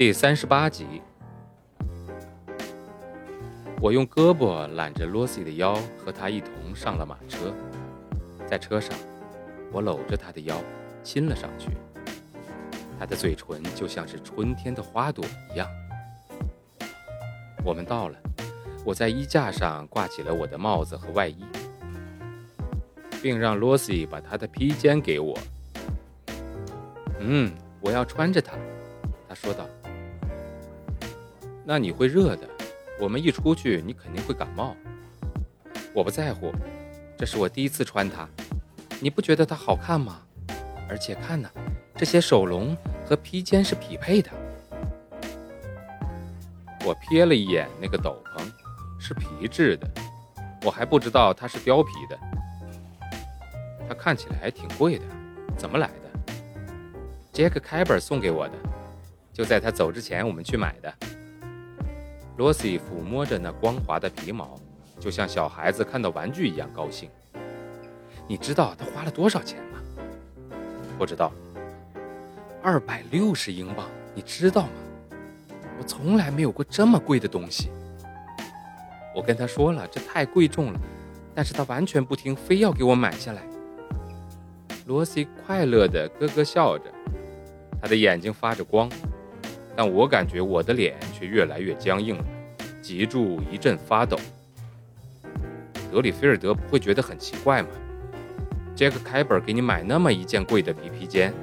[0.00, 1.02] 第三十八集。
[3.82, 7.52] 我用胳膊揽着罗西的腰，和他一同上了马车。
[8.46, 8.98] 在车上，
[9.70, 10.56] 我搂着他的腰，
[11.02, 11.68] 亲了上去。
[12.98, 15.68] 他的嘴唇就像是春天的花朵一样。
[17.62, 18.18] 我们到了，
[18.86, 21.44] 我在衣架上挂起了我的帽子和外衣，
[23.20, 25.38] 并让罗西把他的披肩给我。
[27.18, 28.56] 嗯，我要穿着它，
[29.28, 29.68] 他说道。
[31.70, 32.48] 那你会热的。
[32.98, 34.74] 我们一出去，你肯定会感冒。
[35.94, 36.52] 我不在乎，
[37.16, 38.28] 这是我第一次穿它。
[38.98, 40.20] 你不觉得它好看吗？
[40.88, 41.48] 而且看呢，
[41.94, 42.76] 这些手笼
[43.06, 44.32] 和披肩是匹配的。
[46.84, 48.42] 我瞥了一眼那个斗篷，
[48.98, 49.88] 是皮质的，
[50.64, 52.18] 我还不知道它是貂皮的。
[53.88, 55.04] 它看起来还挺贵的，
[55.56, 56.34] 怎么来的？
[57.30, 58.54] 杰克·凯本送给我的，
[59.32, 60.92] 就在他走之前，我们去买的。
[62.40, 64.58] 罗西抚摸着那光滑的皮毛，
[64.98, 67.10] 就像小孩子看到玩具一样高兴。
[68.26, 69.78] 你知道他花了多少钱吗？
[70.96, 71.30] 不知道。
[72.62, 74.70] 二百六十英镑，你知道吗？
[75.78, 77.68] 我从来没有过这么贵的东西。
[79.14, 80.80] 我跟他说了，这太贵重了，
[81.34, 83.42] 但是他完全不听，非要给我买下来。
[84.86, 86.84] 罗西快乐地咯咯笑着，
[87.82, 88.90] 他的眼睛发着光。
[89.76, 92.24] 但我感觉我的脸却越来越僵硬了，
[92.80, 94.18] 脊柱一阵发抖。
[95.90, 97.68] 德里菲尔德不会觉得很奇怪吗？
[98.74, 101.34] 杰克·凯本给你买那么一件贵的皮披肩。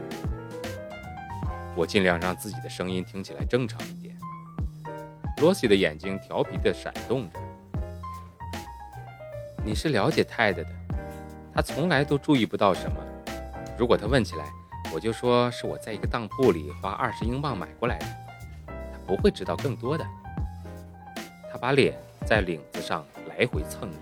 [1.75, 4.17] 我尽量让自己的声音听起来正常一点。
[5.39, 7.39] 罗西的眼睛调皮地闪动着。
[9.63, 10.69] 你是了解泰德的，
[11.53, 12.97] 他从来都注意不到什么。
[13.77, 14.45] 如果他问起来，
[14.91, 18.05] 我就说是我在一个当铺里花二十英镑买过来的。
[19.05, 20.03] 不会知道更多的。
[21.57, 23.97] 把脸在领子上来回蹭着，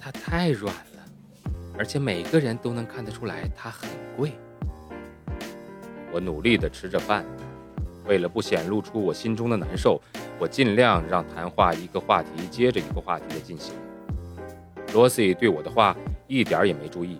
[0.00, 4.32] 它太软了，而且每个人都能看得出来它很贵。
[6.12, 7.24] 我努力地吃着饭，
[8.06, 10.00] 为了不显露出我心中的难受，
[10.38, 13.74] 我尽量让谈话一个话题接着一个话题的进行。
[14.92, 15.96] 罗西对我的话
[16.26, 17.18] 一点也没注意，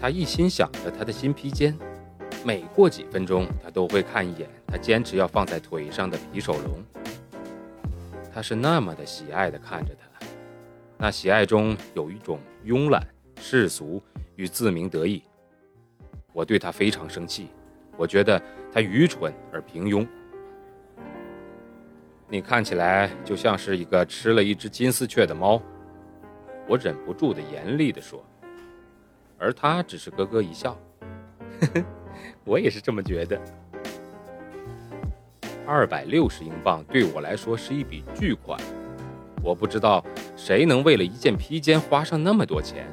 [0.00, 1.76] 他一心想着他的新披肩。
[2.44, 6.80] 每过几分钟，他都会看一眼他坚持要放在腿上的皮手笼。
[8.36, 10.26] 他是那么的喜爱地看着他，
[10.98, 13.02] 那喜爱中有一种慵懒、
[13.40, 14.02] 世俗
[14.34, 15.22] 与自鸣得意。
[16.34, 17.48] 我对他非常生气，
[17.96, 18.38] 我觉得
[18.70, 20.06] 他愚蠢而平庸。
[22.28, 25.62] 你看起来就像是一个吃了一只金丝雀的猫，
[26.68, 28.22] 我忍不住的严厉地说，
[29.38, 30.78] 而他只是咯咯一笑，
[31.62, 31.84] 呵呵。
[32.44, 33.40] 我也是这么觉得。
[35.66, 38.56] 二百六十英镑对我来说是一笔巨款，
[39.42, 40.04] 我不知道
[40.36, 42.86] 谁能为了一件披肩花上那么多钱。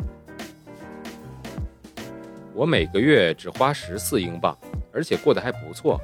[2.51, 4.57] 我每个月只花十四英镑，
[4.91, 6.01] 而且过得还不错。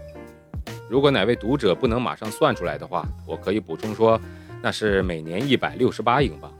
[0.87, 4.21] 如果哪位读者不能马上算出来的话，我可以补充说，
[4.61, 6.53] 那是每年一百六十八英镑。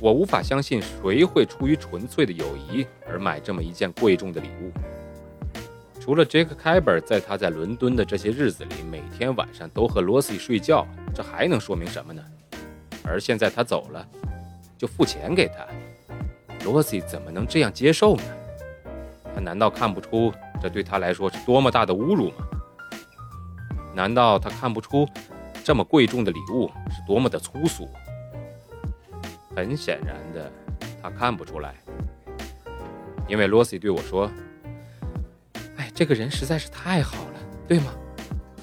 [0.00, 4.72] 我无法相信谁会出于纯粹的友谊而买这么一件贵重的礼物。
[6.04, 12.22] 除了杰克·凯本在他在伦敦的这些日子里，每天晚上都和罗西睡觉，这还能说明什么呢？
[13.02, 14.06] 而现在他走了，
[14.76, 15.66] 就付钱给他，
[16.62, 18.22] 罗西怎么能这样接受呢？
[19.34, 20.30] 他难道看不出
[20.60, 22.46] 这对他来说是多么大的侮辱吗？
[23.94, 25.08] 难道他看不出
[25.64, 27.88] 这么贵重的礼物是多么的粗俗？
[29.56, 30.52] 很显然的，
[31.02, 31.74] 他看不出来，
[33.26, 34.30] 因为罗西对我说。
[35.94, 37.34] 这个人实在是太好了，
[37.68, 37.94] 对吗？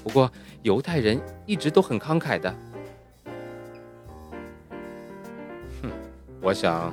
[0.04, 0.30] 不过
[0.62, 2.54] 犹太人一直都很慷慨的。
[5.80, 5.90] 哼，
[6.42, 6.92] 我想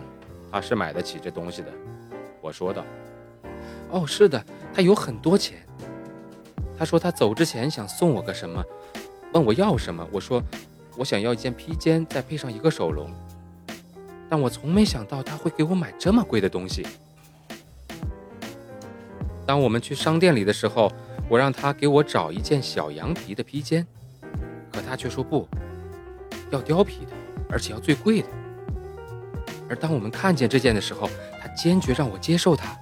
[0.49, 1.67] 他是买得起这东西的。
[2.39, 2.85] 我说道。
[3.89, 4.41] 哦，是的，
[4.73, 5.57] 他有很多钱。
[6.77, 8.63] 他说他走之前想送我个什么，
[9.33, 10.07] 问我要什么。
[10.09, 10.41] 我说
[10.95, 13.11] 我想要一件披肩，再配上一个手笼。
[14.29, 16.87] 但我从没想到他会给我买这么贵的东西。
[19.49, 20.91] 当我们去商店里的时候，
[21.27, 23.83] 我让他给我找一件小羊皮的披肩，
[24.71, 25.47] 可他却说不
[26.51, 27.11] 要貂皮的，
[27.49, 28.27] 而且要最贵的。
[29.67, 31.09] 而当我们看见这件的时候，
[31.41, 32.77] 他坚决让我接受它。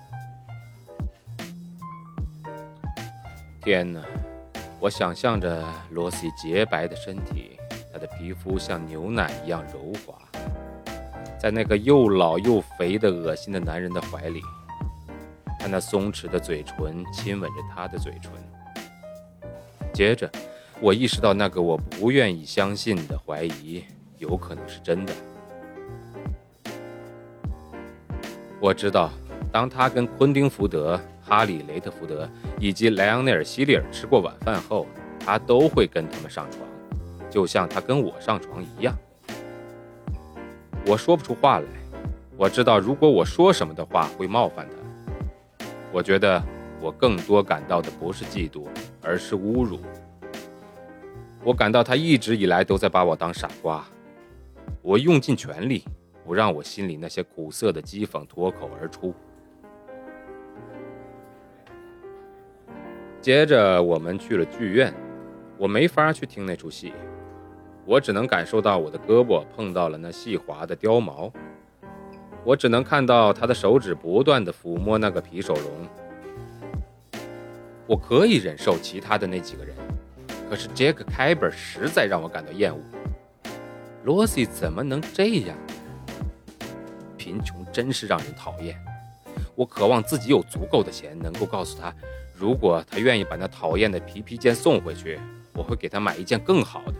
[3.62, 4.02] 天哪！
[4.82, 7.58] 我想象着罗西洁白的身体，
[7.94, 10.16] 她的皮肤像牛奶一样柔滑，
[11.40, 14.42] 在那个又老又肥的恶心的男人的怀里，
[15.60, 18.32] 他那松弛的嘴唇亲吻着她的嘴唇。
[19.94, 20.30] 接着，
[20.80, 23.84] 我意识到那个我不愿意相信的怀疑
[24.18, 25.14] 有可能是真的。
[28.60, 29.12] 我知道，
[29.52, 34.86] 当他跟昆汀·福德、哈里·雷特福德以及莱昂内尔·希利尔吃过晚饭后，
[35.20, 36.64] 他都会跟他们上床，
[37.30, 38.96] 就像他跟我上床一样。
[40.86, 41.66] 我说不出话来。
[42.36, 44.87] 我知道，如果我说什么的话会冒犯他。
[45.98, 46.40] 我觉得，
[46.80, 48.68] 我更多感到的不是嫉妒，
[49.02, 49.80] 而是侮辱。
[51.44, 53.84] 我感到他一直以来都在把我当傻瓜。
[54.84, 55.84] 我用尽全力。
[56.24, 59.16] 不让我心里那些苦涩的讥讽脱口而出。
[63.22, 64.94] 接着，我们去了剧院，
[65.58, 66.92] 我没法去听那出戏，
[67.86, 71.32] 我只能感受到我的胳膊碰到了那细滑的貂毛，
[72.48, 75.66] 我只能看到他的手指不断的抚摸那个皮手绒。
[77.86, 79.76] 我可以忍受其他的那几个人，
[80.50, 82.80] 可是杰克·凯本实在让我感到厌恶。
[84.06, 85.58] 罗西怎么能这样？
[87.18, 88.80] 贫穷真是让人讨厌。
[89.54, 91.94] 我渴望自己有足够的钱，能够告诉他，
[92.34, 95.20] 如果他愿意把那讨厌的皮皮肩送回去，
[95.52, 96.94] 我会给他买一件更好的。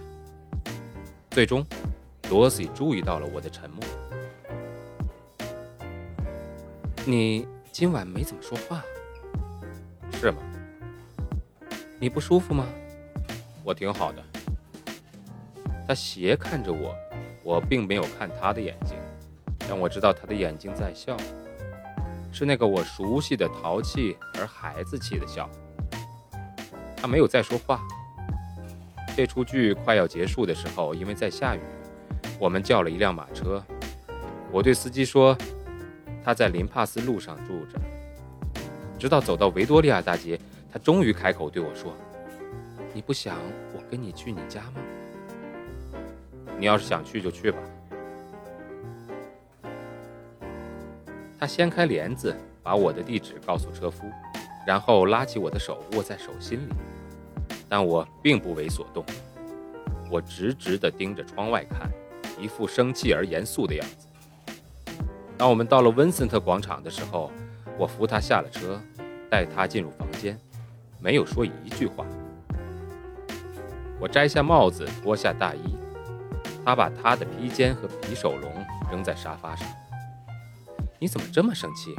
[1.32, 1.66] 最终，
[2.30, 3.80] 罗西注意到了我的沉默。
[7.10, 8.84] 你今晚没怎么说话，
[10.20, 10.40] 是吗？
[12.02, 12.68] 你不舒服吗？
[13.64, 14.22] 我挺好的。
[15.88, 16.94] 他斜看着我，
[17.46, 18.98] 我并没有看他的眼睛。
[19.60, 21.16] 但我知道他的眼睛在笑，
[22.30, 25.50] 是那个我熟悉的淘气而孩子气的笑。
[26.98, 27.82] 他没有再说话。
[29.16, 31.62] 这出剧快要结束的时候，因为在下雨，
[32.38, 33.64] 我们叫了一辆马车。
[34.52, 35.38] 我对司机说
[36.28, 37.80] ：“他在林帕斯路上住着。”
[39.00, 40.38] 直到走到维多利亚大街，
[40.70, 41.96] 他终于开口对我说
[42.94, 43.38] ：“你不想
[43.74, 44.82] 我跟你去你家吗？
[46.60, 47.58] 你要是想去就去吧。”
[51.40, 54.12] 他掀开帘子，把我的地址告诉车夫，
[54.68, 56.74] 然后拉起我的手握在手心里。
[57.70, 59.06] 但我并不为所动，
[60.12, 61.90] 我直直地盯着窗外看，
[62.38, 64.07] 一副生气而严肃的样子。
[65.38, 67.32] 当我们到了温森特广场的时候，
[67.78, 68.82] 我扶他下了车，
[69.30, 70.36] 带他进入房间，
[71.00, 72.04] 没有说一句话。
[74.00, 75.78] 我摘下帽子，脱下大衣，
[76.66, 78.52] 他把他的披肩和皮手笼
[78.92, 79.68] 扔在沙发上。
[81.00, 81.94] 你怎么这么生气？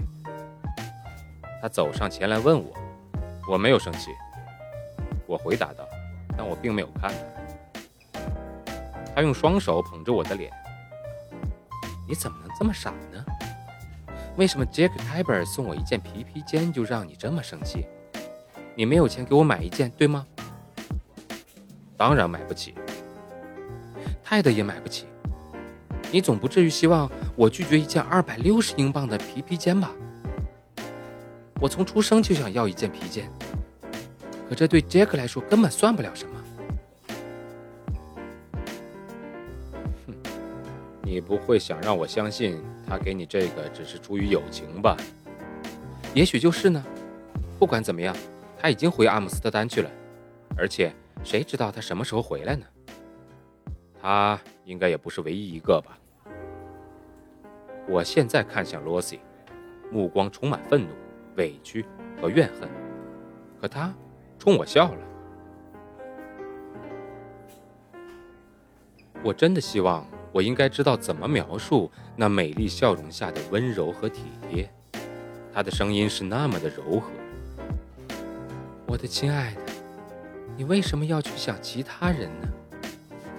[1.62, 2.72] 他走上前来问我，
[3.48, 4.10] 我没有生气。
[5.26, 5.86] 我回答道，
[6.36, 7.12] 但我并没有看
[8.12, 8.20] 他。
[9.14, 10.52] 他用双手捧着我的脸。
[12.08, 13.17] 你怎么能这么傻呢？
[14.38, 17.84] 为什么杰克·凯尔送我一件皮披肩就让你这么生气？
[18.76, 20.24] 你没有钱给我买一件，对吗？
[21.96, 22.72] 当然买不起。
[24.22, 25.06] 泰德也买不起。
[26.12, 29.90] 你总不至于希望我拒绝一件二百六十英镑的皮披肩吧？
[31.60, 33.28] 我从出生就想要一件皮肩，
[34.48, 36.44] 可这对杰克来说根本算不了什么。
[40.06, 40.14] 哼，
[41.02, 44.96] 你不会想让我相信他给你这个只是出于友情吧？
[46.14, 46.82] 也许就是呢。
[47.58, 48.16] 不管怎么样，
[48.56, 49.90] 他已经回阿姆斯特丹去了，
[50.56, 50.92] 而且
[51.24, 52.64] 谁知道他什么时候回来呢？
[54.00, 55.98] 他应该也不是唯一一个吧。
[57.88, 59.20] 我现在看向罗西，
[59.90, 60.88] 目光充满愤怒、
[61.36, 61.84] 委屈
[62.20, 62.68] 和怨恨，
[63.60, 63.92] 可他
[64.38, 65.00] 冲我笑了。
[69.24, 74.70] 我真的希望我应该知道怎么描述那美丽笑容下的温柔和体贴。
[75.52, 77.08] 他的声音是那么的柔和。
[78.86, 79.60] 我的亲爱的，
[80.56, 82.48] 你为什么要去想其他人呢？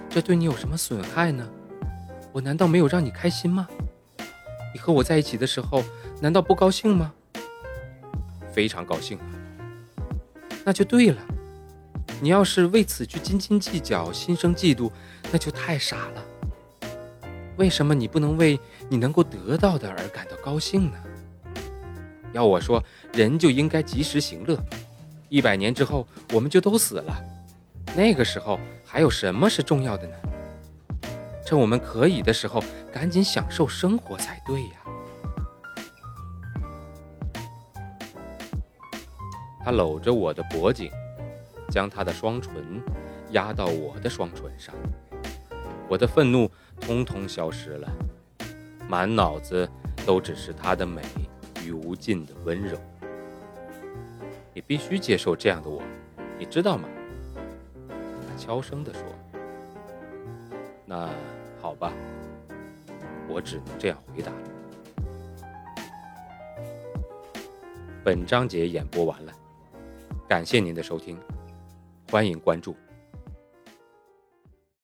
[0.08, 1.48] 这对你有什么损害呢？
[2.32, 3.66] 我难道没有让你开心吗？
[4.72, 5.82] 你和我在一起的时候，
[6.20, 7.12] 难道不高兴吗？
[8.52, 9.18] 非常高兴！
[10.64, 11.22] 那就对了。
[12.20, 14.90] 你要是为此去斤斤计较、心生嫉妒，
[15.32, 16.24] 那就太傻了。
[17.60, 20.96] 为什么你不能为你能够得到的而感到高兴呢？
[22.32, 24.58] 要我说，人就应该及时行乐。
[25.28, 27.22] 一百年之后，我们就都死了，
[27.94, 30.16] 那个时候还有什么是重要的呢？
[31.44, 34.70] 趁我们可以的时候，赶紧享受生活才对呀。
[39.62, 40.90] 他搂着我的脖颈，
[41.68, 42.82] 将他的双唇
[43.32, 44.74] 压到我的双唇上，
[45.90, 46.48] 我的愤怒
[46.80, 47.92] 通通消失了，
[48.88, 49.68] 满脑子
[50.06, 51.02] 都只是她的美
[51.64, 52.78] 与无尽的温柔。
[54.54, 55.82] 你必须接受这样的我，
[56.38, 56.88] 你知道吗？
[57.88, 59.02] 他悄声地说
[60.86, 61.10] ：“那
[61.60, 61.92] 好吧，
[63.28, 64.38] 我只能这样回答了。”
[68.04, 69.32] 本章节演播完了，
[70.28, 71.18] 感谢您的收听，
[72.12, 72.76] 欢迎关注。